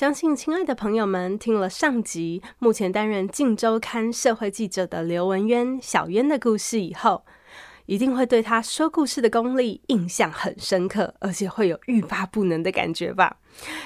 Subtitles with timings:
[0.00, 7.26] 相信亲爱的朋友们听了上集，目前担任《镜周刊》社会记者的刘文渊小渊的故事以后，
[7.84, 13.36] 一定会对他说故事的功力印象很深刻，而且会有欲罢不能的感觉吧？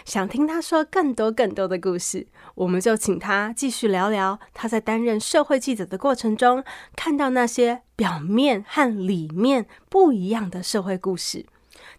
[0.04, 6.62] 想听他说更多更多的故事，我们就请他继续聊聊他在担任社会记者的过程中，
[6.94, 11.46] 看到那些表面和里面不一样的社会故事。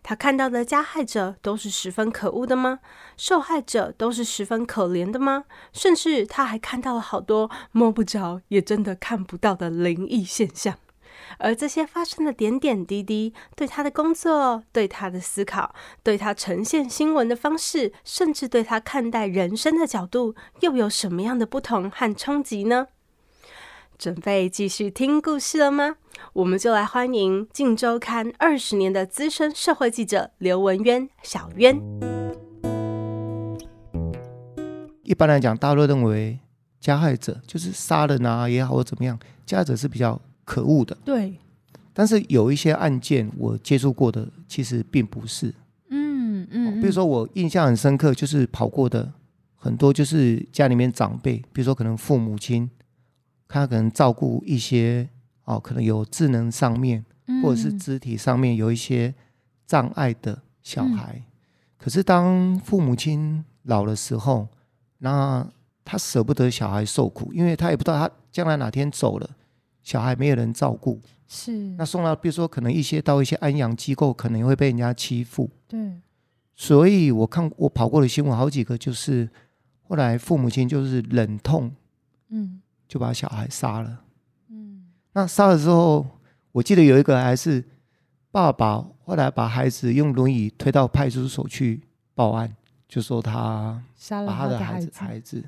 [0.07, 2.77] 他看到的加害者都是十分可恶的吗？
[3.17, 5.45] 受害者都是十分可怜的吗？
[5.73, 10.75] 甚至他还看到了好多摸不着也真的看不到的灵异现象。
[11.39, 22.89] 而这些发生的点点滴滴，对他的工作、对他的思考、对他呈现新闻的方式，甚至对他看待人生的角度，又有什么样的不同和冲击呢？
[23.97, 25.95] 准备继续听故事了吗？
[26.33, 31.79] 我们就来欢迎《镜周刊》二十年的资深社会记者刘文渊小渊。
[35.03, 36.37] 一般来讲，大家都认为
[36.81, 40.97] 加害者就是杀人啊也好或怎么样，加害者是比较可恶的。
[41.05, 41.37] 对。
[41.93, 45.53] 但是有一些案件我接触过的，其实并不是。
[45.89, 46.81] 嗯嗯。
[46.81, 49.13] 比如说我印象很深刻，就是跑过的
[49.55, 52.69] 很多，就是家里面长辈，比如说可能父母亲。
[53.55, 55.07] 他可能照顾一些
[55.45, 57.05] 哦，可能有智能上面
[57.41, 59.15] 或者是肢体上面有一些
[59.65, 61.15] 障碍的小孩。
[61.15, 61.23] 嗯、
[61.77, 64.45] 可是当父母亲老的时候，
[64.97, 65.47] 那
[65.85, 69.29] 他舍不得小孩受苦，因为他也不知道他将来哪天走了，
[69.81, 70.99] 小孩没有人照顾。
[71.25, 71.53] 是。
[71.77, 75.49] 那送到比如说可能一些到一些安养机构，可能会被人家欺负。
[75.65, 75.93] 对。
[76.57, 79.29] 所以我看我跑过的新闻好几个，就是
[79.83, 81.71] 后来父母亲就是忍痛，
[82.27, 82.61] 嗯。
[82.87, 84.01] 就把小孩杀了。
[84.49, 86.05] 嗯，那杀了之后，
[86.51, 87.63] 我记得有一个还是
[88.31, 91.81] 爸爸，后来把孩子用轮椅推到派出所去
[92.13, 92.55] 报案，
[92.87, 94.91] 就说他杀了他的孩子。
[94.93, 95.43] 孩子，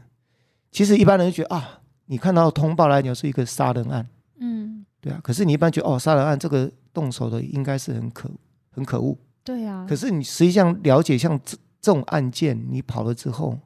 [0.72, 4.08] 其实一般人觉得啊，你看到通报来讲是一个杀人案，
[4.40, 5.20] 嗯，对啊。
[5.24, 8.30] 可是你一般觉得哦，杀人案这个动手的应该是很可
[8.70, 9.86] 很可恶，对啊。
[9.88, 13.58] 可是你实际上了解像这这种案件，你跑了之后，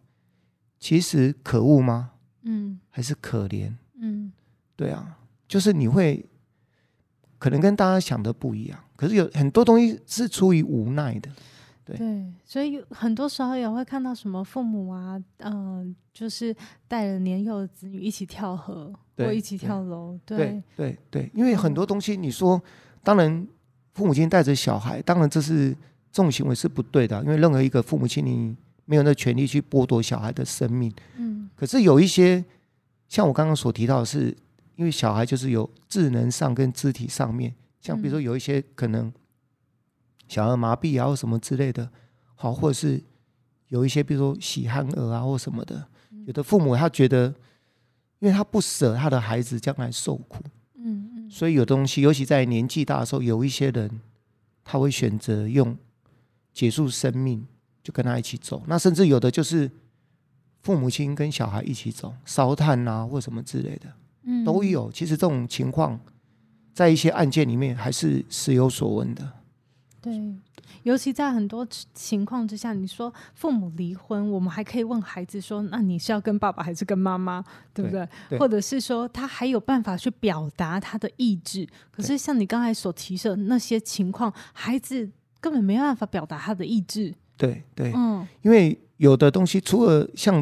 [0.79, 2.10] 其实可恶吗？
[2.43, 4.31] 嗯，还是可怜，嗯，
[4.75, 6.25] 对啊，就是你会
[7.37, 11.29] 可能跟大家想的不一样，可是有很多东西是出于无奈的，
[11.85, 16.55] 对，对，所以很多时候也会看到什么父母啊，嗯、呃，就是
[16.87, 22.61] 带着年幼的子女一起跳河，对或一起跳楼，对，对，对，对，因为很多东西，你说，
[23.03, 23.47] 当然
[23.93, 25.71] 父母亲带着小孩，当然这是
[26.11, 28.55] 这种行为是不对的，因为任何一个父母亲，你
[28.91, 31.49] 没有那权利去剥夺小孩的生命，嗯。
[31.55, 32.43] 可是有一些，
[33.07, 34.35] 像我刚刚所提到的是，
[34.75, 39.09] 因为小孩就是有智能上跟肢体上面，像比如说有一些可能
[40.27, 41.89] 小儿麻痹啊或什么之类的，
[42.35, 43.01] 好，或者是
[43.69, 45.87] 有一些比如说喜憨儿啊或什么的，
[46.25, 47.33] 有的父母他觉得，
[48.19, 50.43] 因为他不舍他的孩子将来受苦，
[50.75, 54.01] 嗯嗯，所以有东西，尤其在年纪大的时候，有一些人
[54.65, 55.77] 他会选择用
[56.51, 57.47] 结束生命
[57.83, 59.69] 就跟他一起走，那甚至有的就是。
[60.63, 63.91] 父母亲跟小孩一起走，烧炭啊，或什么之类的，
[64.25, 64.91] 嗯，都有。
[64.91, 65.99] 其实这种情况，
[66.71, 69.27] 在一些案件里面还是时有所闻的。
[69.99, 70.35] 对，
[70.83, 77.43] 尤其在很多情况之下，你说父母离婚，我们还可以问孩子说：“那你是要跟爸爸还是跟妈妈？”
[77.73, 78.07] 对不对？
[78.29, 81.67] 对，或者是说他还有办法去表达他的意志。
[81.89, 85.09] 可是像你刚才所提的那些情况，孩子
[85.39, 87.15] 根本没办法表达他的意志。
[87.47, 88.77] 对对，嗯，因为。
[89.01, 90.35] 有的东西，除了像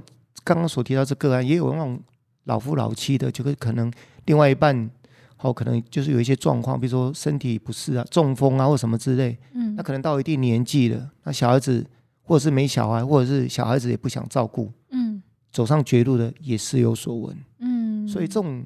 [0.43, 1.97] 刚刚所提到这个案，也有那种
[2.43, 3.89] 老夫老妻的，就是可能
[4.25, 4.89] 另外一半，
[5.37, 11.85] 好，可能就是有一些状况，比如说身体不适啊、中风啊或什么之类，嗯，那可能到一定年纪了，那小孩子
[12.21, 15.23] 或者是没小孩，或者是小孩子也不想照顾，嗯，
[15.53, 18.61] 走上绝路的也是有所闻，嗯，所以这种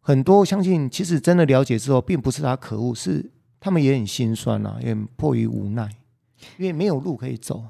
[0.00, 3.24] 很多，相信其实真的了解之后，并不是他可恶，是
[3.60, 5.88] 他们也很心酸啊，也很迫于无奈，
[6.58, 7.64] 因为没有路可以走。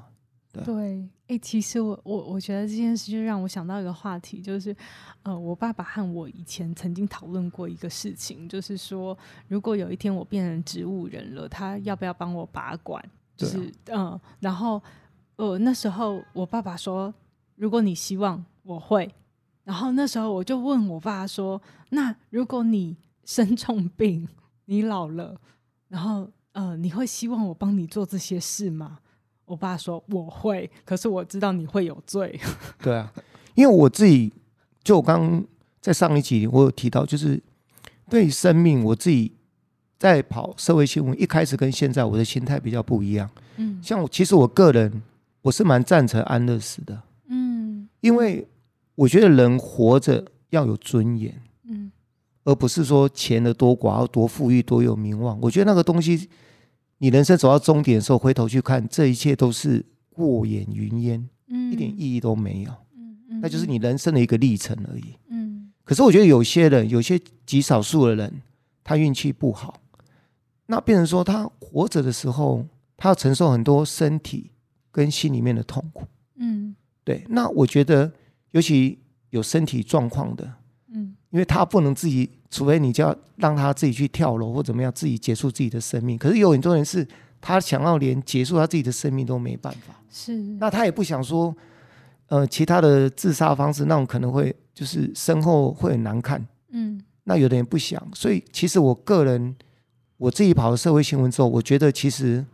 [0.65, 4.75] 对，哎、欸，其实我我我觉得这件事就让我想到一个话题，就是，
[5.21, 9.15] 呃，我爸爸和我以前曾经讨论过一个事情，就是说，
[9.47, 13.03] 如果有一天我变成植物人了，他要不要帮我拔管？
[13.35, 14.81] 就是，嗯、呃，然后，
[15.35, 17.13] 呃，那时候我爸爸说，
[17.55, 19.13] 如果你希望，我会，
[19.63, 24.27] 然后那时候我就问我爸说：“那如果你生重病，
[24.65, 25.39] 你老了，
[25.87, 26.27] 然后
[26.57, 28.97] 呃，你会希望我帮你做这些事吗？”
[29.45, 32.39] 我爸说：“我会，可是我知道你会有罪。
[32.81, 33.13] ”对啊，
[33.53, 34.33] 因为我自己
[34.83, 35.45] 就我刚
[35.79, 37.39] 在上一集我有提到，就是
[38.09, 39.31] 对生命，我自己
[39.99, 43.29] 在跑社会新闻，一开始跟现在我的心态比较不一样。
[43.57, 45.03] 嗯，像我其实我个人
[45.43, 46.99] 我是蛮赞成安乐死的。
[47.27, 48.47] 嗯，因为
[48.95, 51.91] 我觉得人活着要有尊严，嗯，
[52.45, 55.39] 而不是说钱的多寡，要多富裕，多有名望。
[55.39, 56.27] 我觉得那个东西，
[56.97, 65.71] 你人生走到终点的时候，回头去看，这一切都是过眼云烟，嗯，一点意义都没有，嗯嗯，那就是你人生的一个历程而已，嗯。
[65.83, 68.41] 可是我觉得有些人，有些极少数的人，
[68.83, 69.79] 他运气不好，
[70.65, 72.65] 那变成说他活着的时候。
[72.99, 74.49] 他要承受很多身体
[74.91, 76.07] 跟心里面的痛苦，
[76.37, 77.23] 嗯，对。
[77.29, 78.11] 那我觉得，
[78.49, 78.97] 尤其
[79.29, 80.51] 有身体状况的，
[80.91, 86.17] 嗯，因为他不能自己，除非你就要让他自己去跳楼或怎么样，自己结束自己的生命。
[86.17, 87.07] 可是有很多人是，
[87.41, 90.35] 他想要连结束他自己的生命都没办法，是。
[90.59, 91.55] 那他也不想说，
[92.27, 97.01] 呃，其他的自杀方式，那种可能会就是身后会很难看，嗯。
[97.23, 99.55] 那有的人不想，所以其实我个人，
[100.17, 102.45] 我自己跑了社会新闻之后，我觉得其实。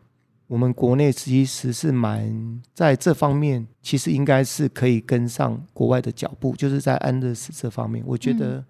[0.48, 8.04] 我们国内其实是蛮在这方面，其实应该是可以跟上国外的脚步，就是在安乐死这方面。
[8.06, 8.64] 我觉得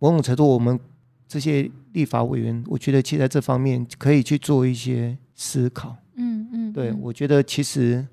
[0.00, 0.76] 某种程度，我们
[1.28, 5.96] 这些立法委员，我觉得其实在这方面可以去做一些思考。
[6.16, 8.04] 嗯嗯，对，我觉得其实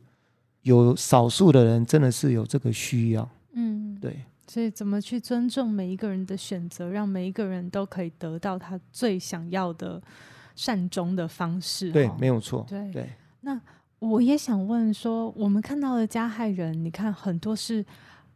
[0.62, 3.28] 有少数的人真的是有这个需要。
[3.54, 4.22] 嗯，对。
[4.48, 10.00] 所以怎么去尊重每一个人的选择，让每一个人都可以得到他最想要的。
[10.58, 12.66] 善终的方式，对，没有错。
[12.68, 13.08] 对对，
[13.42, 13.62] 那
[14.00, 17.86] 我也想问说，我们看到的加害人，你看很多是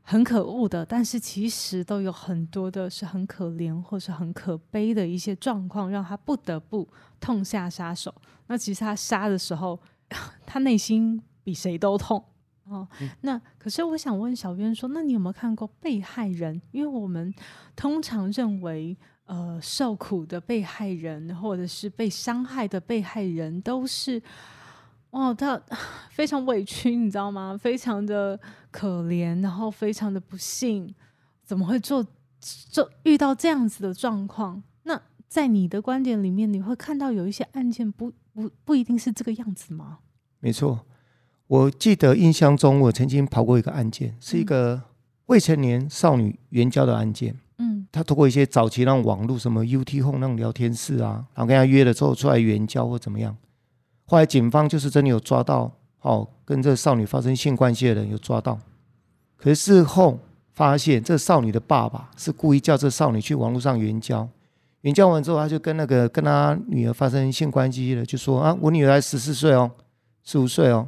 [0.03, 6.87] 很可恶的，但是其实都有很多的是很可怜或是很可悲的一些状况，让他不得不
[7.19, 8.13] 痛下杀手。
[8.47, 9.79] 那其实他杀的时候，
[10.45, 12.23] 他内心比谁都痛
[12.65, 12.87] 哦。
[12.99, 16.61] 嗯、那可是我想问小渊说，那你有没有看过被害人？
[16.71, 17.33] 因为我们
[17.75, 18.97] 通常认为。
[19.25, 24.21] 呃，受苦的被害人，或者是被伤害的被害人，都是
[25.11, 25.61] 哦，他
[26.09, 27.57] 非常委屈，你知道吗？
[27.57, 28.39] 非常的
[28.71, 30.93] 可怜，然后非常的不幸，
[31.43, 32.05] 怎么会做
[32.39, 34.63] 做遇到这样子的状况？
[34.83, 39.99] 那在你的观点里面，你会看到有一些案件不不不一定是这个样子吗？
[40.39, 40.85] 没错，
[41.47, 44.81] 我记得印象中，我曾经跑过一个案件，是一个
[45.25, 47.37] 未成年少女援交的案件。
[47.57, 53.35] 嗯他通过一些早期那种网络什么 UT Home 那种聊天室啊，然后跟他约了之后出来援交或怎么样，
[54.11, 55.71] 后来警方就是真的有抓到，
[56.01, 58.59] 哦，跟这少女发生性关系的人有抓到，
[59.37, 60.19] 可是事后
[60.51, 64.27] 发现这少女的爸爸是故意叫这少女去网络上援交，
[64.81, 69.71] 援交完之后他就跟那个跟他女儿发生性关系了，就说啊，我女儿才十四岁哦，
[70.25, 70.85] 十五岁哦，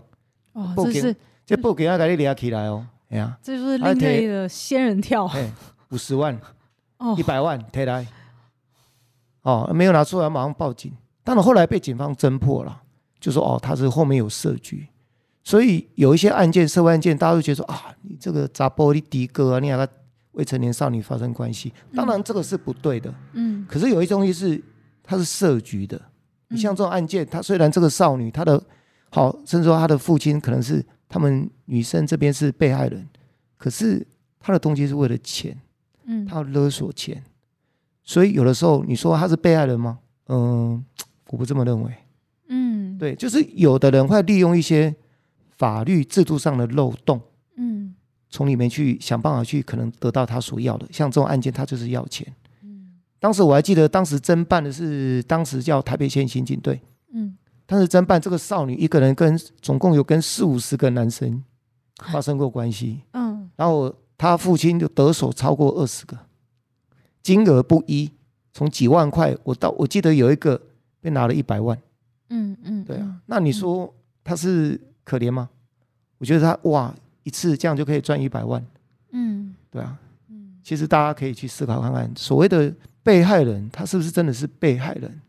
[0.51, 1.15] 哦，这是
[1.45, 5.49] 这不给他给你抓起来哦，哎呀，这就是另类的仙人跳， 哎，
[5.91, 6.37] 五十万。
[7.17, 8.05] 一百万提来，
[9.41, 10.91] 哦，没有拿出来，马上报警。
[11.23, 12.82] 但是后来被警方侦破了，
[13.23, 14.85] 就说哦，他是后面有设局。
[15.45, 19.87] 所以有一些案件，社会案件，大家都觉得说啊，你这个砸玻璃的哥啊，你和
[20.33, 23.13] 未成年少女发生关系，当然这个是不对的。
[23.31, 23.65] 嗯。
[23.69, 24.61] 可是有一些东西是，
[25.01, 26.01] 他是设局的。
[26.49, 28.61] 你像这种案件，他虽然这个少女，她的
[29.09, 33.07] 好，甚至说她的父亲可能是他们女生这边是被害人，
[33.57, 34.05] 可是
[34.37, 35.57] 他的动机是为了钱。
[36.05, 37.23] 嗯，他要勒索钱，
[38.03, 39.99] 所以有的时候你说他是被害人吗？
[40.27, 40.83] 嗯，
[41.29, 41.93] 我不这么认为。
[43.11, 44.95] 嗯，对，就是有的人会利用一些
[45.57, 47.19] 法律制度上的漏洞，
[47.57, 47.93] 嗯，
[48.29, 50.87] 从里面去想办法去可能得到他所要的。
[50.91, 52.25] 像这种案件，他就是要钱。
[52.61, 56.79] 嗯，当时我还记得，当时侦办的是当时叫台北县刑警队。
[57.13, 61.43] 嗯，当时侦办这个少女一个人跟总共有跟四五十个男生
[62.11, 63.01] 发生过关系。
[63.11, 63.93] 嗯，然后。
[64.15, 66.17] 他父亲就得手超过二十个，
[67.21, 68.09] 金额不一，
[68.53, 70.61] 从几万块，我到我记得有一个
[71.01, 71.77] 被拿了一百万，
[72.33, 75.47] 嗯嗯，对啊，那你说他是可怜吗？
[76.17, 78.65] 我觉得他哇，一次这样就可以赚一百万，
[79.11, 79.97] 嗯，对啊，
[80.29, 82.73] 嗯，其实大家可以去思考看看，所谓的
[83.03, 85.21] 被害人，他是不是真的是被害人？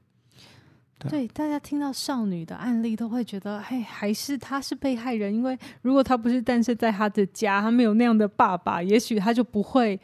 [1.07, 10.01] 对，大家听到少女的案例都会觉得，嘿，还是她是被害人，因为如果她不是诞生在她的家，她没有那样的爸爸，也许她就不会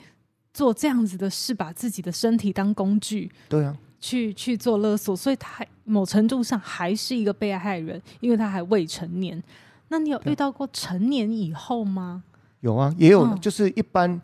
[0.52, 9.40] 做这样子的事，把自己的身体当工具，对啊，去去做勒索，所以她某程度上还是一个被害人，因为他还未成年。
[9.88, 12.24] 那你有遇到过成年以后吗？
[12.60, 14.20] 有啊，也有，就是一般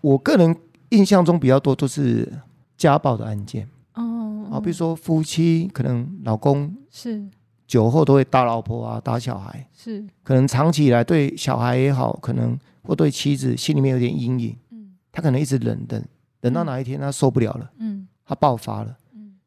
[0.00, 0.56] 我个人
[0.90, 2.32] 印象中比较多都是
[2.76, 7.24] 家暴的案件哦，啊，比如说夫妻可能老公是。
[7.64, 10.04] 酒后都会打老婆啊，打小孩，是。
[10.22, 14.92] 可能长期以来对小孩也好，可能或对妻子心里面有点阴影，嗯。
[15.10, 16.04] 他可能一直忍忍，
[16.42, 18.06] 忍到哪一天他受不了了，嗯。
[18.26, 18.96] 他爆发了，嗯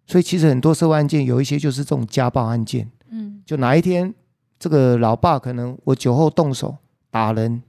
[0.07, 4.13] 所以其实很多社会案件有一些就是这种家暴案件，嗯就哪一天
[4.59, 6.77] 这个老爸可能我酒后动手
[7.09, 7.61] 打人，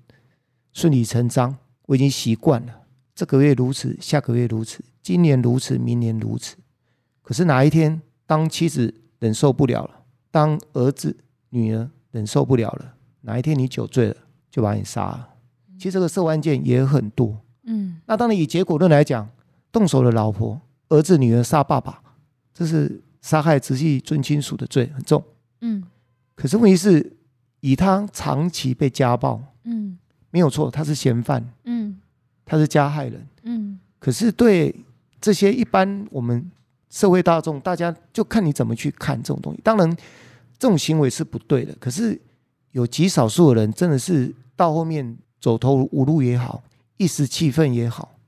[0.72, 2.72] 顺理成章，我已经习惯了，
[3.14, 6.56] 这个月如此，下个月如此，今年如此，明年如此，
[7.22, 9.90] 可是哪一天当妻子忍受不了了？
[10.30, 11.16] 当儿子、
[11.50, 14.16] 女儿忍受不了了，哪一天你酒醉了，
[14.50, 15.28] 就把你杀了。
[15.78, 17.38] 其实这个社会案件也很多。
[17.64, 19.28] 嗯那当然以结果论来讲，
[19.72, 22.02] 动手的老婆、儿子、女儿杀爸爸，
[22.56, 25.22] 这是杀害直系尊亲属的罪，很重。
[25.60, 25.84] 嗯
[26.34, 27.14] 可是问题是，
[27.60, 29.98] 以他长期被家暴，嗯
[30.30, 32.00] 没有错，他是嫌犯，嗯
[32.46, 33.26] 他是加害人。
[33.42, 34.74] 嗯可是对
[35.20, 36.50] 这些一般我们
[36.88, 39.60] 社会大众，大家就看你怎么去看这种东西。
[39.62, 39.94] 当然，
[40.58, 41.74] 这种行为是不对的。
[41.78, 42.18] 可是
[42.70, 46.62] 有极少数的人，真的是到后面走投无路也好，
[46.96, 48.18] 一时气愤也好，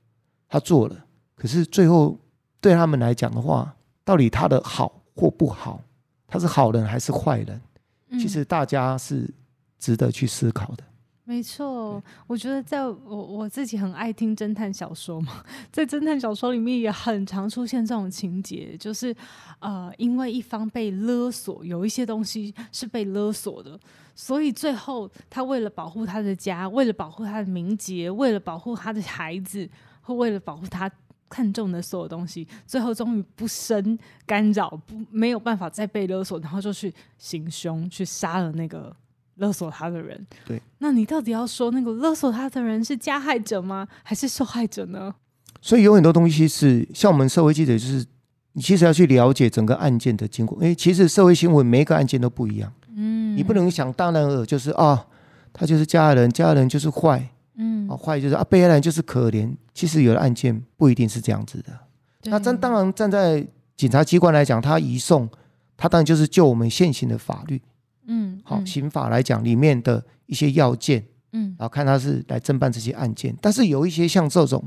[0.47, 1.05] 他做了。
[1.35, 2.19] 可是最后
[2.59, 3.75] 对他们来讲的话，
[4.09, 5.79] 到底他的好或不好，
[6.27, 7.61] 他是好人还是坏人？
[8.07, 9.31] 嗯，其实大家是
[9.77, 10.83] 值得去思考的。
[11.25, 19.15] 没错，我觉得在我我自己很爱听侦探小说嘛， 在侦探小说里面也很常出现这种情节，就是
[19.59, 23.79] 呃，因为一方被勒索，有一些东西是被勒索的，
[24.15, 29.69] 所以最后他为了保护他的家，为了保护他的名节，为了保护他的孩子，
[30.01, 30.89] 或为了保护他
[31.29, 38.95] 看中的所有东西，最后终于不生干扰，不没有办法再被勒索，然后就去行凶，去杀了那个。
[39.35, 43.87] 勒索他的人，对，那你到底要说那个勒索他的人是加害者吗？
[44.03, 45.15] 还是受害者呢？
[45.61, 48.05] 所以有很多东西是像我们社会记者，就是
[48.51, 50.57] 你其实要去了解整个案件的经过。
[50.61, 55.07] 因为其实社会新闻每一个案件都不一样，嗯，你不能想当然尔就是啊，
[55.53, 57.29] 他就是加害人，加害人就是坏，
[57.59, 59.53] 嗯啊坏就是啊被害人就是可怜。
[59.73, 61.77] 其实有的案件不一定是这样子的。
[62.21, 63.45] 对那站当然站在
[63.77, 65.29] 警察机关来讲，他移送，
[65.77, 67.61] 他当然就是就我们现行的法律。
[68.07, 73.35] 嗯，好，嗯刑法来讲里面的一些要件，嗯然后看他是来侦办这些案件。
[73.39, 74.63] 但是有一些像这种，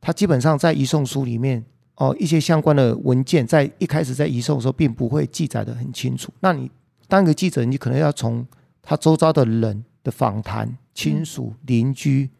[0.00, 1.64] 他基本上在移送书里面
[1.96, 6.32] 哦，一些相关的文件在一开始在移送的时候，并不会记载的很清楚。
[6.40, 6.70] 那你
[7.08, 8.46] 当个记者，你可能要从
[8.80, 12.30] 他周遭的人的访谈、亲属、邻居，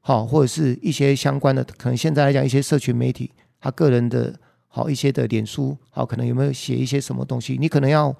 [0.00, 4.34] 好，或者是一些相关的，可能现在来讲一些社群媒体，他个人的
[4.68, 8.14] 好一些的脸书，好，可能有没有写一些什么东西，你可能要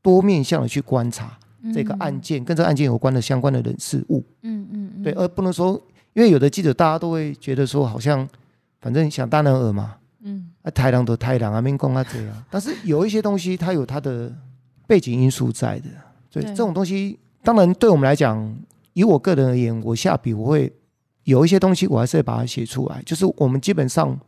[0.00, 1.38] 多面向的去观察。
[1.74, 5.72] 这个案件跟这个案件有关的相关的人事物，嗯嗯嗯，对，而不能说，
[6.12, 8.28] 因为有的记者大家都会觉得说，好像
[8.80, 10.48] 反正想当然尔嘛，嗯。
[10.62, 14.32] 啊，太郎的太郎啊，民工啊这样， 但是有一些东西它有它的
[14.86, 15.88] 背景因素在的，
[16.30, 18.56] 所以这种东西，当然对我们来讲，
[18.96, 20.72] 以我个人而言，我下笔我会
[21.24, 24.18] 有一些东西，我还是会把它写出来，就是我们基本上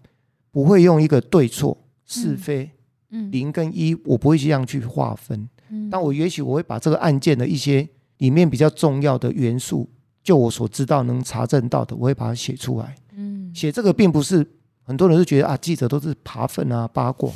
[0.51, 2.71] 不会用一个对错是非
[3.09, 5.49] 嗯零跟一，我不会这样去划分。
[5.71, 9.89] 嗯但我也许我会把这个案件的一些里面比较重要的元素，
[10.23, 12.95] 就我所知道能查证到的，我会把它写出来。
[13.17, 14.47] 嗯写这个并不是
[14.83, 17.33] 很多人都觉得啊，记者都是扒粪啊、八卦，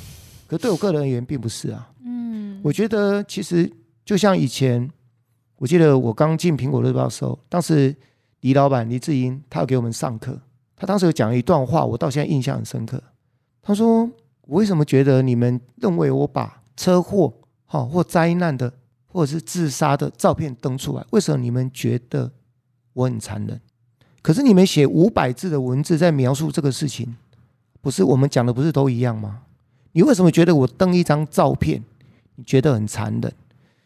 [0.46, 1.90] 可对我个人而言并不是啊。
[2.04, 3.72] 嗯，我觉得其实
[4.04, 4.86] 就像以前，
[5.62, 7.94] 我记得我刚进苹果日报的时候，当时
[8.40, 10.36] 李老板李志英他有给我们上课，
[10.74, 13.00] 他当时有讲了一段话，我到现在印象很深刻。
[13.62, 14.10] 他说
[14.42, 17.32] ：“我为什么觉得你们认为我把车祸？”
[17.66, 18.74] 哈，或灾难的，
[19.06, 22.32] 或者是自杀的照片登出来，为什么你们觉得
[22.94, 23.60] 我很残忍？
[24.20, 27.14] 可是你们写五百字的文字在描述这个事情，
[27.80, 29.42] 不是我们讲的不是都一样吗？
[29.92, 31.84] 你为什么觉得我登一张照片，
[32.34, 33.32] 你觉得很残忍？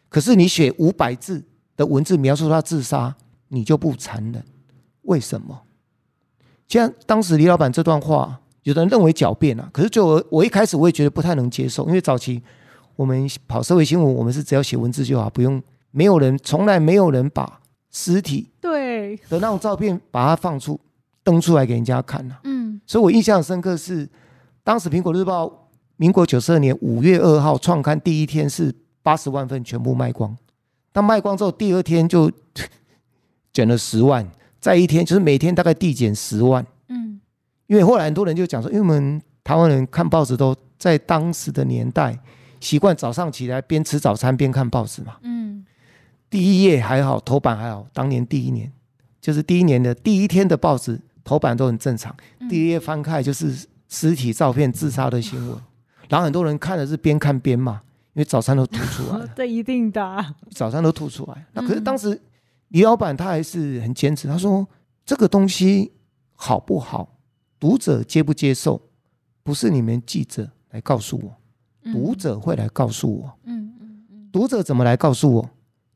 [0.09, 1.45] 可是你写五百字
[1.77, 3.15] 的文字描述他自杀，
[3.47, 4.43] 你就不残忍？
[5.03, 5.61] 为什么？
[6.67, 12.43] 像当时李老板这段话，有的人认为狡辩啊，可是就我我一开始我也觉得不太能接受，因为早期。
[12.97, 20.79] 我们跑社会新闻，我们是只要写文字就好，不用没有人，从来没有人把尸体对的那种照片把它放出
[21.23, 22.39] 登出来给人家看啊。
[22.43, 24.09] 嗯所以我印象很深刻是，
[24.63, 30.35] 当时苹果日报民国九十二年五月二号创刊第一天是八十万份全部卖光，
[30.91, 32.31] 当卖光之后，第二天就
[33.53, 34.27] 减了十万，
[34.59, 36.65] 再一天就是每天大概递减十万。
[36.89, 37.19] 嗯
[37.67, 42.17] 因为后来很多人就讲说，因为我们台湾人看报纸都在当时的年代。
[42.59, 45.17] 习惯早上起来边吃早餐边看报纸嘛。
[45.21, 45.63] 嗯，
[46.27, 47.85] 第一页还好，头版还好。
[47.93, 48.71] 当年第一年，
[49.21, 55.61] 就是第一年的第一天的报纸头版都很正常，嗯、第一页翻开就是尸体照片、自杀的新闻，嗯、
[56.09, 57.79] 然后很多人看的是边看边骂，
[58.17, 61.45] 因为早餐都吐出来了， 这一定的，早餐都吐出来。
[61.53, 62.19] 那可是当时
[62.69, 64.67] 李老板他还是很坚持，他说
[65.05, 65.91] 这个东西
[66.33, 67.19] 好不好，
[67.59, 68.81] 读者接不接受，
[69.43, 73.31] 不是你们记者来告诉我，读者会来告诉我。
[73.43, 75.49] 嗯嗯嗯，读者怎么来告诉我？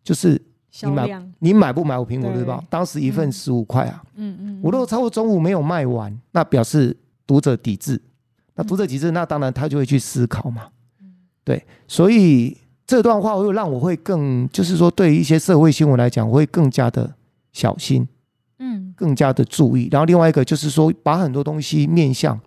[0.03, 0.39] 就是。
[0.83, 2.61] 你买你买不买我苹果日报？
[2.61, 4.01] 对当时一份十五块啊。
[4.15, 4.59] 嗯嗯。
[4.63, 6.95] 我如果超过中午没有卖完，那表示
[7.27, 8.01] 读者抵制。
[8.55, 10.69] 那读者抵制，那当然他就会去思考嘛。
[11.41, 11.45] 嗯。
[11.45, 17.13] 对，所以这段话会让我会更，就是说对于一些社会新闻来讲，我会更加的
[17.53, 18.07] 小心。
[18.59, 18.93] 嗯。
[18.95, 19.87] 更加的注意。
[19.91, 22.39] 然后另外一个就是说，把很多东西面向，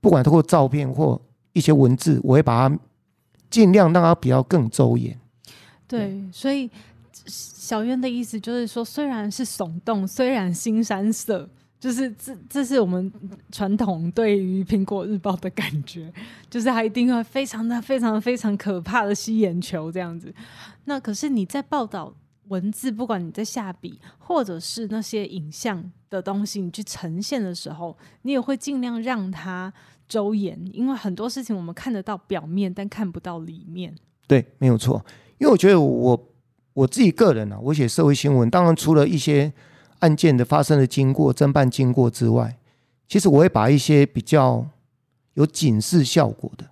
[0.00, 1.20] 不管通过照片或
[1.52, 2.78] 一些文字，我会把它
[3.50, 5.18] 尽量让它比较更周延。
[5.86, 6.70] 对，所以。
[7.26, 11.48] 小渊的意思就是说，虽然是耸动，虽然新山色，
[11.84, 13.12] 就是这这是我们
[13.52, 16.10] 传统对于苹果日报的感觉，
[16.48, 20.34] 就是它一定会非常的、非常、非常可怕的吸眼球这样子。
[20.86, 22.10] 那可是你在报道
[22.48, 29.70] 文字，不管你在下笔，或者是那些影像的东西，你去呈现的时候，你也会尽量让它
[30.08, 33.94] 周延，因为很多事情我们看得到表面，但看不到里面。
[34.26, 35.04] 对，没有错，
[35.36, 36.28] 因为我觉得我。
[36.72, 39.52] 我自己个人啊，我写社会新闻，当然除了一些
[40.04, 42.58] 案件的发生的经过、侦办经过之外，
[43.08, 44.66] 其实我会把一些比较
[45.32, 46.66] 有警示效果的，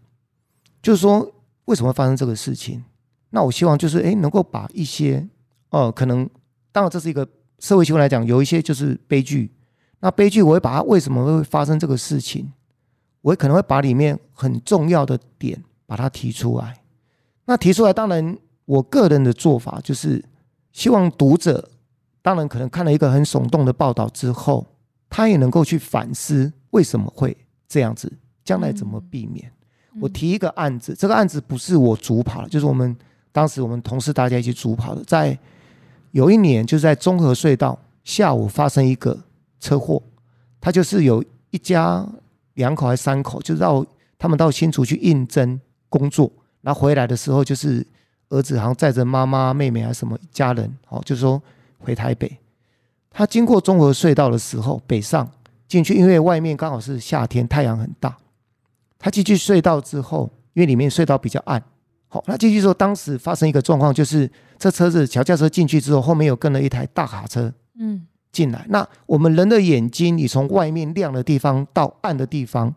[0.83, 1.33] 就是说
[1.65, 2.85] 为什么发生这个事情？
[3.31, 5.27] 那我希望就是诶，能够把一些、
[5.71, 6.29] 呃，可能
[6.71, 7.27] 当然这是一个
[7.59, 9.51] 社会新闻来讲，有一些就是悲剧。
[10.01, 12.53] 那悲剧我会把它为什么会发生这个事情，
[13.23, 16.83] 我可能会把里面很重要的点把它提出来。
[17.47, 18.37] 那提出来，当然。
[18.65, 20.25] 我个人的做法就是，
[20.71, 21.69] 希望读者
[22.23, 24.65] 当然可能看了一个很耸动的报道之后，
[25.11, 27.37] 他也能够去反思为什么会
[27.69, 28.11] 这样子，
[28.45, 29.53] 将来怎么避免。
[30.01, 32.97] 我提一个案子，这个案子不是我主跑的，就是我们
[33.33, 35.05] 当时我们同事大家一起主跑的。
[35.05, 35.37] 在
[36.13, 39.19] 有一年，就是在中和隧道下午发生一个
[39.61, 40.03] 车祸，
[40.61, 42.09] 他就是有一家
[42.55, 43.85] 两口还是三口，就到
[44.19, 46.31] 他们到新竹去应征工作，
[46.61, 47.87] 然后回来的时候就是。
[48.29, 51.39] 儿子好像载着妈妈、妹妹还是什么家人，哦，就说
[51.83, 52.39] 回台北。
[53.11, 55.31] 他经过中和隧道的时候，北上
[55.69, 58.17] 进去，因为外面刚好是夏天，太阳很大。
[58.99, 61.63] 他进去隧道之后，因为里面隧道比较暗，
[62.09, 68.65] 好，他进去之后，当时发生一个状况，就是这车子桥架车进去之后，后面有跟了一台大卡车，嗯，进来。
[68.69, 72.75] 那我们人的眼睛，你从外面亮的地方到暗的地方，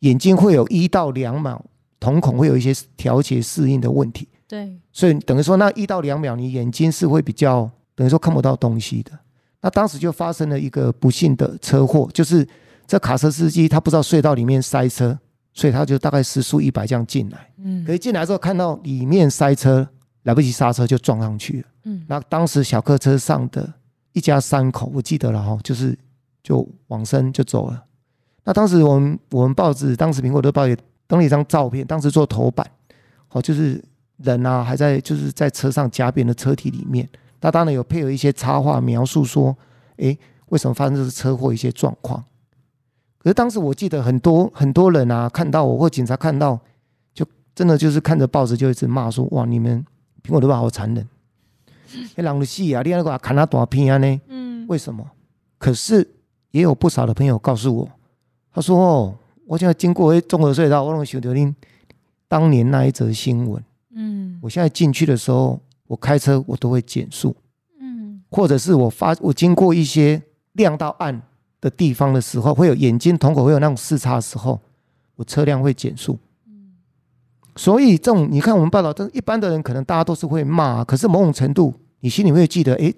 [0.00, 1.64] 眼睛会有一到两秒
[2.00, 4.28] 瞳孔会有一些调节适应的问题。
[4.46, 9.12] 对，所以等于说那一到两秒，你眼睛是会比较等于说看不到东西的。
[9.60, 12.46] 那当时就发生了一个不幸的车祸，就是
[12.86, 15.18] 这卡车司机他不知道隧道里面塞车，
[15.52, 17.50] 所以他就大概时速一百这样进来。
[17.58, 19.88] 嗯，可是进来之后看到里面塞车，
[20.24, 21.68] 来不及刹车就撞上去了。
[21.84, 23.72] 嗯，那当时小客车上的
[24.12, 25.98] 一家三口，我记得了哈，就是
[26.42, 27.84] 就往生就走了。
[28.44, 30.76] 那当时我们我们报纸当时苹果日报也
[31.06, 32.66] 登了一张照片，当时做头版，
[33.28, 33.82] 好就是。
[34.18, 37.06] 人啊，还在就是在车上夹扁的车体里面，
[37.44, 39.54] 他当然有配合一些插画描述说，
[39.96, 42.24] 诶，为什么发生这次车祸一些状况。
[43.18, 46.58] 可是当时我记得很多很多人啊，看到我或警察看到，
[47.12, 47.22] 就
[47.54, 49.84] 真的就是看着报纸就一直骂说，哇，你们
[50.22, 51.06] 苹果日报好残忍，
[52.16, 54.20] 那 狼的戏啊，你那个看他短片啊呢？
[54.28, 55.06] 嗯，为什么？
[55.58, 56.16] 可是
[56.52, 57.90] 也有不少的朋友告诉我，
[58.54, 61.54] 他说哦，我现在经过中和隧道，我能想到您
[62.26, 63.62] 当年那一则新闻。
[63.94, 67.34] 嗯，我现在进去的时候，我开车我都会减速，
[67.80, 71.22] 嗯，或者是我发我经过一些亮到暗
[71.60, 74.60] 的地方的时候，会有眼睛瞳孔会有那种视差的时候，
[75.16, 76.74] 我车辆会减速，嗯，
[77.56, 82.94] 所以这种你看我们报道，这一般的人可能大家都是会骂，可是某种程度你心里会记得，诶，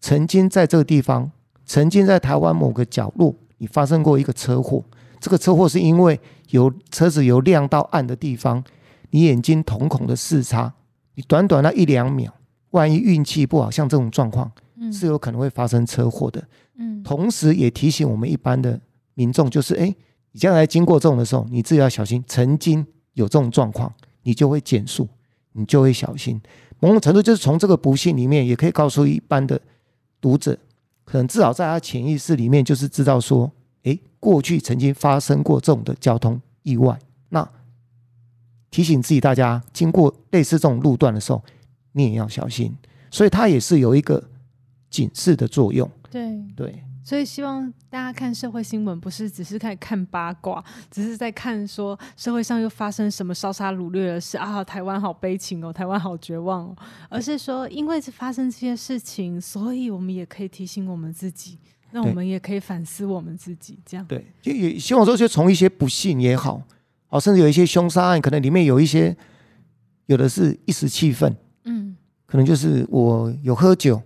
[0.00, 1.30] 曾经在这个地方，
[1.66, 4.84] 曾经在台湾某个角落，你发生过一个车祸，
[5.18, 6.18] 这个车祸是因为
[6.50, 8.62] 有车子由亮到暗的地方。
[9.10, 10.74] 你眼睛瞳孔的视差，
[11.18, 12.32] 你短短那一两秒，
[12.70, 14.48] 万一运气不好，像这种状况，
[14.92, 16.40] 是有可能会发生车祸的。
[16.76, 18.80] 嗯，同时也提醒我们一般的
[19.14, 19.92] 民众，就是哎，
[20.30, 22.22] 你将来经过这种的时候，你自己要小心。
[22.28, 25.08] 曾经有这种状况，你就会减速，
[25.54, 26.40] 你就会小心。
[26.78, 29.60] 某种程度就是从这个不幸里面，也可以告诉一般的
[30.20, 30.56] 读者，
[31.04, 33.50] 可能至少在他潜意识里面，就是知道说，
[33.82, 36.96] 哎，过去曾经发生过这种的交通意外。
[37.30, 37.50] 那
[38.70, 41.42] 提醒自己，大家经过类似这种路段的时候，
[41.92, 42.76] 你也要小心。
[43.10, 44.22] 所以它也是有一个
[44.90, 45.90] 警示的作用。
[46.10, 46.38] 对。
[46.54, 56.76] 对，所以希望大家看社会新闻，不是只是看看八卦，只是在看说社会上又发生什么烧杀掳掠的事啊，台湾好悲情哦，台湾好绝望哦，
[57.08, 61.58] 而是说因为是发生这些事情，所以我们也可以提醒我们自己，
[61.92, 64.04] 那我们也可以反思我们自己，这样。
[64.06, 66.60] 对，就也希望说，就从一些不幸也好，
[67.08, 69.16] 哦，甚至有一些凶杀案，可能里面有一些
[70.06, 74.00] 有的是一时气愤，嗯，可能就是我有喝酒，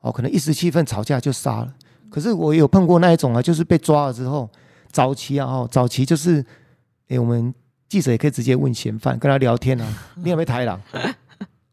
[0.00, 1.74] 哦，可能一时气愤吵架就杀了。
[2.08, 4.48] 可是我有碰过那一种啊，就是被抓了之后，
[4.90, 6.44] 早期啊，哦，早期就是，
[7.08, 7.54] 哎，我们
[7.88, 9.86] 记者也可以直接问嫌犯，跟他聊天啊，
[10.22, 10.80] 你有没有台狼？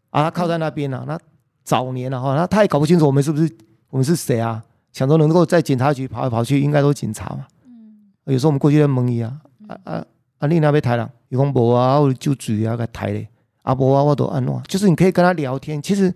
[0.10, 1.20] 啊，他靠在那边啊，那
[1.64, 3.52] 早年啊，哈，那他也搞不清楚我们是不是
[3.90, 7.46] 我们是谁啊，想说能够在警察局跑来跑去，应该都是警察嘛。
[8.26, 10.06] 有时候我们过去在蒙伊啊，啊啊
[10.38, 13.28] 啊，你那边抬人，有讲无啊，我就嘴啊个抬嘞，
[13.62, 15.82] 啊无啊，我都安怎，就是你可以跟他聊天。
[15.82, 16.14] 其实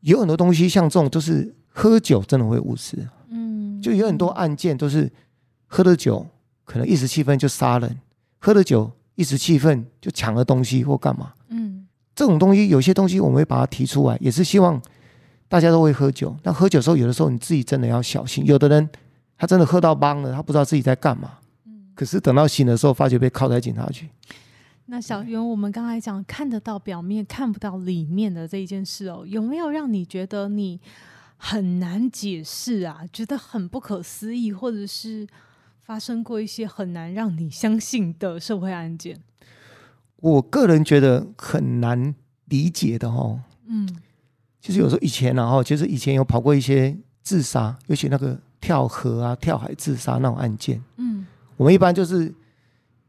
[0.00, 1.54] 有很多东西，像这种就是。
[1.74, 2.98] 喝酒真的会误事，
[3.30, 5.10] 嗯，就有很多案件都是
[5.66, 6.26] 喝了酒，
[6.66, 7.98] 可能一时气愤就杀人，
[8.38, 14.78] 喝了酒一时气愤就抢了东西或干嘛，嗯，这种东西有些东西我们会把它提出来，也是希望
[15.48, 16.36] 大家都会喝酒。
[16.42, 18.44] 那喝酒的时候，有的时候你自己真的要小心。
[18.44, 18.86] 有的人
[19.38, 21.41] 他真的喝到懵了，他不知道自己在干嘛，嗯，
[21.94, 24.08] 可是等到醒的时候，发觉被铐在警察局。
[24.86, 30.80] 那小袁，我们刚才讲看得到表面，看不到里面的这一件事哦，有没有让你觉得你？
[31.44, 35.26] 很难解释啊，觉得很不可思议，或者是
[35.80, 39.20] 发生过一些很难让你相信的社会案件。
[40.18, 43.40] 我个人觉得很难理解的哦。
[43.66, 43.88] 嗯，
[44.60, 50.80] 其实有时候以前然后，其实以前有跑过一些自杀，尤其那个跳河啊、跳海自杀那种案件。
[50.98, 51.26] 嗯，
[51.56, 52.32] 我们一般就是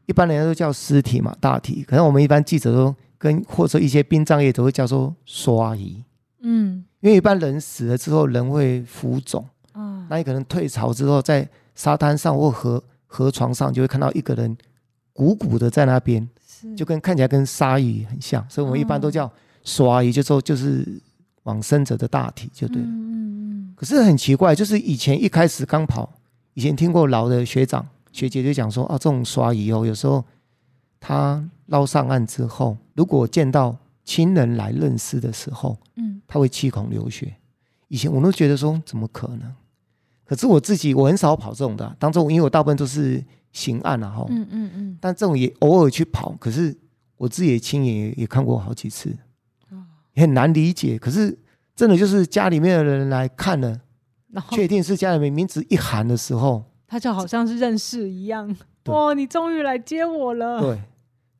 [0.06, 6.02] 一般人家都叫尸体嘛，大体，可能我们一般记者都跟或者一些殡葬业都会叫做刷遗。
[6.40, 6.84] 嗯。
[7.00, 14.56] 因为一般人死了之后，人会浮肿，嗯，那你可能退潮之后，在沙滩上或河河床上，就会看到一个人
[15.12, 16.26] 鼓鼓的在那边，
[16.74, 19.30] 就跟看起来跟鲨鱼很像，所以我们一般都叫
[19.64, 20.98] 刷鱼，就说就是
[21.42, 22.88] 往生者的大体，就对了。
[22.88, 23.74] 嗯嗯。
[23.76, 26.10] 可是很奇怪，就是以前一开始刚跑，
[26.54, 30.24] 以前听过老的学长学姐就讲说啊，这种刷鱼哦，有时候
[31.00, 37.34] 他捞上岸之后，如果见到亲人来认尸的时候，嗯，他会七孔流血。
[37.88, 39.52] 以前我都觉得说怎么可能？
[40.24, 44.98] 可是我自己我很少跑这种的，当中因为我大部分都是刑案啊，哈，嗯嗯嗯。
[45.00, 46.72] 但这种也偶尔去跑，可是
[47.16, 49.12] 我自己也亲眼也也看过好几次，
[50.12, 50.96] 也很难理解。
[50.96, 51.36] 可是
[51.74, 53.80] 真的就是家里面的人来看了，
[54.52, 58.56] 确定是家里面名字一喊的时候，他就好像是认识一样。
[58.86, 60.60] 哇，你终于来接我了。
[60.60, 60.78] 对，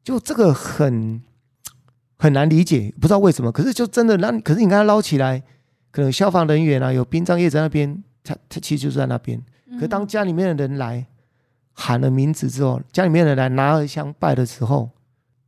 [0.03, 1.23] 就这个很。
[2.17, 3.53] 很难理解，不知道为什么。
[3.53, 5.43] 可是就真的，那可是你看他捞起来，
[5.91, 9.39] 可能消防人员啊，有殡葬业在那边，他他其实就是在那边。
[9.79, 11.05] 可当家里面的人来
[11.73, 14.89] 喊了名字之后，家里面的人来拿了香拜的时候，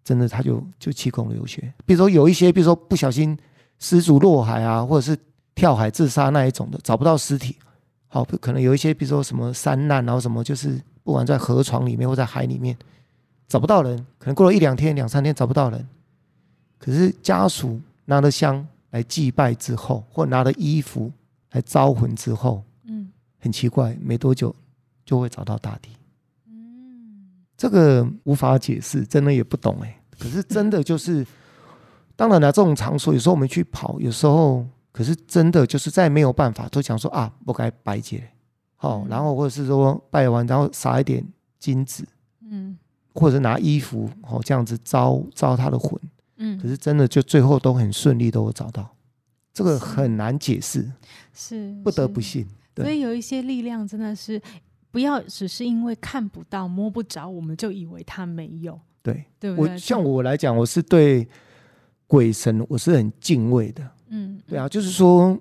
[0.04, 1.72] 真的他就就气孔流血。
[1.86, 3.38] 比如说有一些，比如说不小心
[3.78, 5.16] 失足落海啊，或者是
[5.54, 7.56] 跳海自杀那一种的，找不到尸体。
[8.08, 12.76] 好，可能有一些，比如说什么山难，然后什么就是不管在河床里面或在海里面
[13.48, 15.86] 找不到人，可能过了一两天、两三天找不到人。
[16.78, 21.10] 可是家属拿着香来祭拜之后，或拿着衣服
[21.52, 24.54] 来招魂之后，嗯，很奇怪，没多久
[25.04, 25.90] 就会找到大地。
[26.48, 30.00] 嗯，这个无法解释，真的也不懂哎。
[30.18, 31.26] 可是真的就是，
[32.14, 34.64] 当然了，这种场所有时候我们去跑，有时候
[34.96, 38.22] 可是真的就是再没有办法，都讲说啊，不该拜祭，
[38.76, 41.22] 好，然后或者是说拜完然后撒一点
[41.58, 42.02] 金子，
[42.40, 42.78] 嗯，
[43.12, 46.00] 或者拿衣服哦这样子招招他的魂。
[46.38, 48.90] 嗯，可是真的就最后都很顺利，都有找到，
[49.52, 50.90] 这个很难解释，
[51.34, 52.46] 是不得不信。
[52.74, 54.40] 所以有一些力量真的是
[54.90, 58.80] 不要只是因为看不到、摸不着，我们就以为他没有。
[59.02, 59.74] 对，对不对？
[59.74, 61.28] 我像我来讲，我是对
[62.06, 63.86] 鬼神我是很敬畏的。
[64.08, 65.38] 嗯，对啊，就是说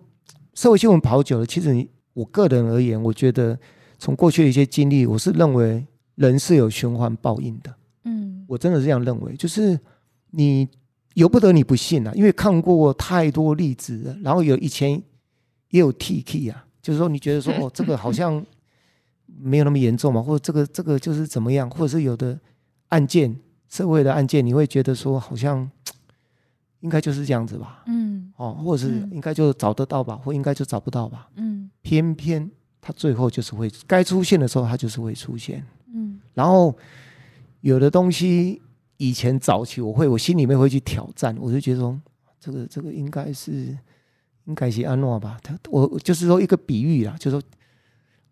[0.54, 3.58] 社会新闻跑久了，其实你我个人而言，我觉得
[3.98, 7.76] 从过去的一些经历，我是认为人是有循环报应的。
[8.04, 9.80] 嗯，我真的是这样认为，就是
[10.32, 10.68] 你。
[11.16, 15.02] 由不得你不信啊，因为看过太多例子了，然后有以前
[15.70, 18.46] 也有 T K 啊，就是说你觉得说 哦，这个好像
[19.40, 22.38] 没有那么严重嘛，或者这个这个就是怎么样，或者是有的
[22.90, 23.34] 案件
[23.70, 25.72] 社会的案件，你会觉得说好像
[26.86, 32.48] 应该就是这样子吧，嗯，哦，或者是应该就找得到吧，或应该就找不到吧，嗯，偏偏
[32.80, 36.78] 他最后就是会该出现的时候，他就是会出现，嗯，然后
[37.62, 38.62] 有的东西。
[38.98, 42.00] 以前早期我会，我心里面会去挑战，我就觉得说，
[42.40, 43.78] 这个这个应该是
[44.46, 45.38] 应该是安诺吧？
[45.44, 47.44] 他我就是说一个比喻啦，就是说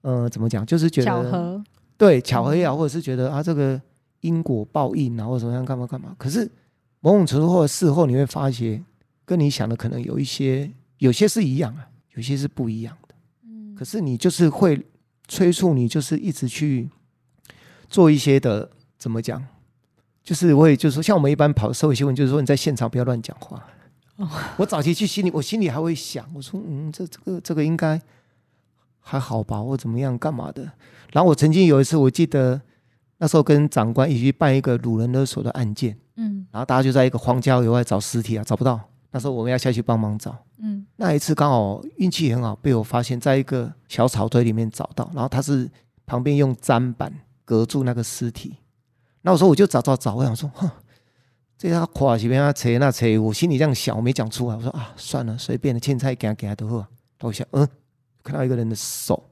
[0.04, 0.66] 呃，怎么讲？
[0.66, 1.62] 就是觉得巧合，
[1.98, 3.80] 对，巧合也好，或者是觉得啊，这个
[4.22, 6.16] 因果报应啊，或者怎么样干嘛干嘛。
[6.18, 6.50] 可是
[7.04, 8.82] 某种程度或者事后你会发觉，
[9.26, 13.16] 跟你想的可能有一些，有些是一样啊，有些是不一样的。
[13.44, 14.82] 嗯，可是你就是会
[15.28, 16.90] 催促你，就是一直去
[17.90, 19.46] 做一些的，怎么讲？
[20.24, 23.62] 就是我也就是说，像我们一般跑社会新闻，就是说你在现场不要乱讲话。
[24.16, 28.02] 哦，我早期去心里，我心里还会想，我说嗯，这这个这个应该
[29.02, 30.64] 还好吧，或怎么样干嘛的。
[31.12, 32.62] 然后我曾经有一次，我记得
[33.18, 38.80] 那时候跟长官一起去办一个掳人勒索的案件，嗯，然后大家就在一个荒郊野外找尸体啊，找不到。
[39.12, 45.70] 那时候我们要下去帮忙找，嗯，那一次刚好运气很好，被我发现在一个小草堆里面找到，然后他是
[46.06, 47.14] 旁边用砧板
[47.46, 48.58] 隔住那个尸体。
[49.22, 50.68] 那我说我就找找找，我想说，哼，
[51.60, 54.56] 这他夸是边啊扯那扯，我心里这样想，我没讲出来。
[54.56, 56.88] 我说啊，算了，随便的，青菜给他给他都好。
[57.20, 57.68] 等一下，嗯，
[58.24, 59.30] 看到一个人的手，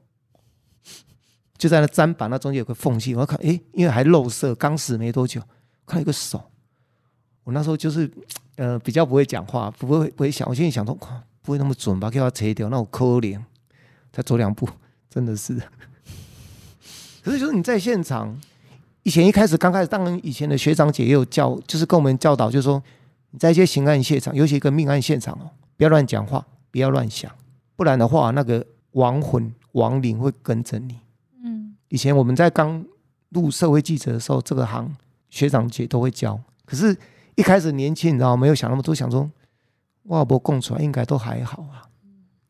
[1.58, 5.40] 就在那砧板那中间有个缝隙，我看，诶，因为还漏色，刚死没多久，
[5.84, 6.51] 看到一个手。
[7.44, 8.10] 我那时候就是，
[8.56, 10.96] 呃，比较不会讲话，不会不会想，我心里想说，
[11.42, 12.10] 不会那么准吧？
[12.10, 13.40] 给他扯掉，那我可怜，
[14.12, 14.68] 再走两步，
[15.10, 15.60] 真的是。
[17.22, 18.40] 可是就是你在现场。
[19.04, 22.80] 以前一开始刚开始，当然以前的学长姐也有教，就是跟我们教导，就是说
[23.32, 27.28] 你在一些刑案现场，尤其一个命案现场哦，不要乱讲话，不要乱想，
[27.74, 31.00] 不然的话，那个亡魂亡灵会跟着你。
[31.42, 32.84] 嗯，以前我们在刚
[33.30, 34.88] 入社会记者的时候，这个行
[35.30, 36.96] 学长姐都会教，可是
[37.36, 39.30] 一开始年轻，你知道没有想那么多，想说
[40.04, 41.82] 哇，不供出来应该都还好啊，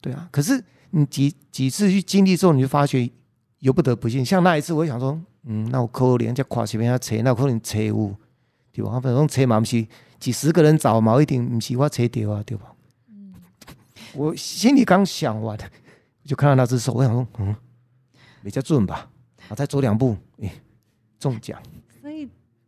[0.01, 0.29] 对啊。
[0.31, 3.11] 可是你几几次去经历之后，你就发觉
[3.59, 4.25] 由不得不信。
[4.25, 5.21] 像那一次，我想说。
[5.45, 8.15] 嗯，那我可怜，这跨前面要找，那可能找有，
[8.71, 9.01] 对吧？
[9.01, 9.85] 反正找嘛，不是
[10.21, 12.73] 几十个人找嘛，一定不是我找到啊，对吧？
[14.15, 15.59] 我心里刚想完，
[16.25, 17.57] 就看到那只手，我想说，嗯，
[18.45, 19.11] 比较准吧？
[19.49, 20.49] 啊，再走两步，哎、
[21.19, 21.61] 中奖。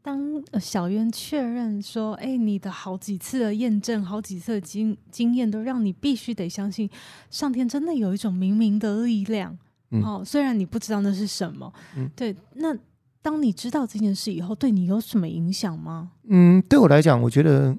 [0.05, 0.21] 当
[0.61, 6.91] 小渊确认说，哎、欸，你的好几次的验证，好几次的经经验，都让你必须得相信，
[7.31, 9.57] 上天真的有一种冥冥的力量。
[10.03, 12.37] 哦，虽然你不知道那是什么，嗯，对。
[12.57, 12.77] 那
[13.23, 16.11] 当你知道这件事以后，对你有什么影响吗？
[16.29, 17.75] 嗯，对我来讲，我觉得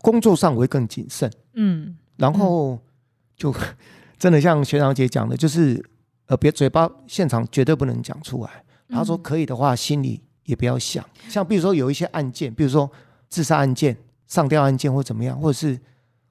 [0.00, 2.78] 工作上我会更谨慎，嗯，然后
[3.36, 3.52] 就
[4.16, 5.84] 真的像学长姐讲的，就是
[6.26, 8.64] 呃，别嘴巴现场绝对不能讲出来。
[8.90, 11.04] 他说可以的话，心里也不要想。
[11.28, 12.90] 像比如说有一些案件，比如说
[13.28, 15.78] 自杀案件、上吊案件或怎么样，或者是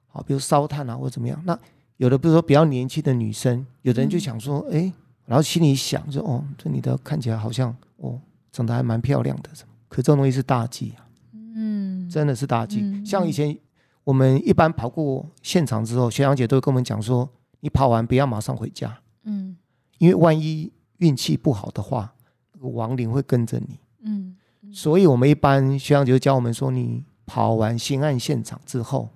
[0.06, 1.40] 好，比如烧炭啊或怎么样。
[1.44, 1.58] 那
[1.96, 4.92] 有的比如说比较年轻的女生，有的人就想说，哎。
[5.26, 8.20] 然后心里想着哦，这女的看起来好像哦，
[8.52, 9.48] 长得还蛮漂亮的，
[9.88, 12.82] 可这种东西是大忌啊，嗯，真的是大忌。
[12.82, 13.58] 嗯、像以前
[14.04, 17.26] 我们一般跑过现场之后，学长姐都会跟我们讲说，
[17.60, 19.56] 你跑完不要马上回家，嗯，
[19.96, 22.12] 因为万一运气不好的话，
[22.52, 24.36] 那个亡灵会跟着你，嗯，
[24.72, 29.08] 所以我们一般学长姐就教我们说，你跑完刑案现场之后，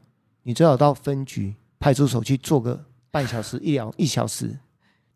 [0.43, 4.59] 你最好到分局派出所去做个半小时一两一小时。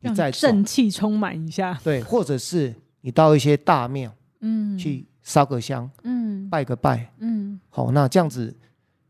[0.04, 8.52] 你再正气充满一下，对，或者是你到一些大庙，嗯，去烧个香，嗯，拜个拜，嗯，好，那这样子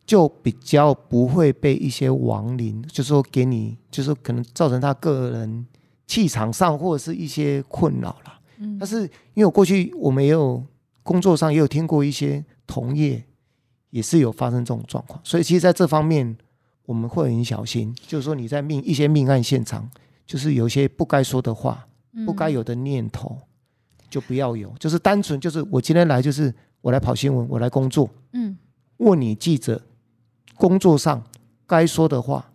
[0.05, 5.66] 就比较不会被一些亡灵，就是说给你，就是说可能造成他个人
[6.07, 8.38] 气场上或者是一些困扰了。
[8.62, 9.03] 嗯，但是
[9.35, 10.64] 因为我过去我们也有
[11.03, 13.22] 工作上也有听过一些同业
[13.90, 16.37] 也是有发生这种状况，所以其实在这方面
[16.87, 19.90] 我们会很小心，就是说你在命一些命案现场。
[20.25, 23.37] 就是有些不该说的话，嗯、不该有的念头，
[24.09, 24.72] 就不要有。
[24.79, 28.09] 就是单纯就是我今天来就是我来跑新闻，我来工作。
[28.33, 28.57] 嗯，
[28.98, 29.83] 问你记者
[30.55, 31.22] 工作上
[31.66, 32.51] 该说的话，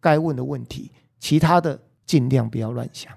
[0.00, 3.12] 该问的问题，其他的尽量不要乱想。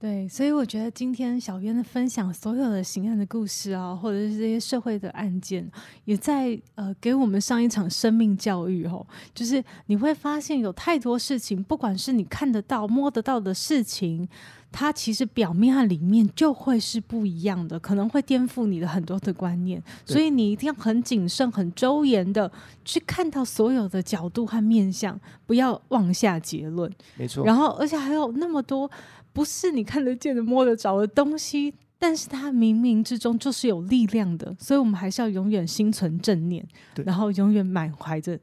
[0.00, 5.70] 对，所以我觉得今天小渊的分享所有的刑案的故事啊，或者是这些社会的案件，
[6.06, 9.06] 也在呃给我们上一场生命教育哦。
[9.34, 14.26] 就是你会发现有太多事情，不管是你看得到、摸得到的事情，
[14.72, 19.82] 它其实表面和里面就会是不一样的，可能会颠覆你的很多的观念。
[20.04, 22.50] 所以你一定要很谨慎、很周延的
[22.84, 26.90] 去看到所有的角度和面相，不要妄下结论。
[27.16, 27.44] 没错。
[27.44, 28.90] 然后，而且还有那么多。
[29.32, 36.66] 不是你看得见的、摸得着的东西，但是它冥冥之中就是有力量的，所以我们还是要永远心存正念，
[37.04, 38.36] 然后永远满怀着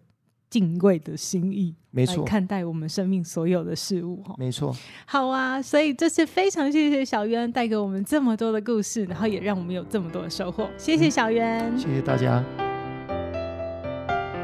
[0.50, 4.24] 敬畏的心意，没错，看待我们生命所有的事物。
[4.24, 4.76] 哈，没错。
[5.06, 10.70] 好啊，所以这次非常谢谢小渊带给我们这么多的故事，然后也让我们有这么多的收获。
[10.78, 12.44] 谢谢小渊，谢谢大家。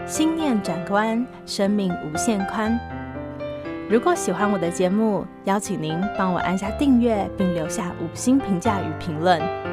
[0.05, 2.77] 心念转关，生命无限宽。
[3.89, 9.72] 如果喜欢我的节目，邀请您帮我按下订阅，并留下五星评价与评论。